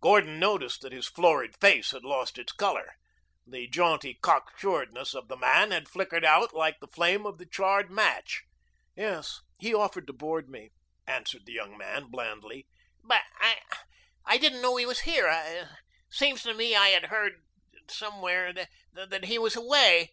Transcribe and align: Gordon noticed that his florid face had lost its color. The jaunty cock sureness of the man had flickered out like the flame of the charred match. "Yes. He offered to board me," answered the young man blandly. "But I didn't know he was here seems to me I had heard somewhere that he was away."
Gordon 0.00 0.40
noticed 0.40 0.80
that 0.80 0.90
his 0.90 1.06
florid 1.06 1.54
face 1.60 1.92
had 1.92 2.02
lost 2.02 2.36
its 2.36 2.50
color. 2.52 2.94
The 3.46 3.68
jaunty 3.68 4.14
cock 4.20 4.58
sureness 4.58 5.14
of 5.14 5.28
the 5.28 5.36
man 5.36 5.70
had 5.70 5.88
flickered 5.88 6.24
out 6.24 6.52
like 6.52 6.80
the 6.80 6.88
flame 6.88 7.24
of 7.24 7.38
the 7.38 7.46
charred 7.46 7.88
match. 7.88 8.42
"Yes. 8.96 9.40
He 9.56 9.72
offered 9.72 10.08
to 10.08 10.12
board 10.12 10.48
me," 10.48 10.70
answered 11.06 11.46
the 11.46 11.52
young 11.52 11.76
man 11.78 12.10
blandly. 12.10 12.66
"But 13.04 13.22
I 14.26 14.36
didn't 14.36 14.62
know 14.62 14.74
he 14.78 14.84
was 14.84 15.02
here 15.02 15.78
seems 16.10 16.42
to 16.42 16.54
me 16.54 16.74
I 16.74 16.88
had 16.88 17.04
heard 17.04 17.34
somewhere 17.88 18.52
that 18.92 19.24
he 19.26 19.38
was 19.38 19.54
away." 19.54 20.10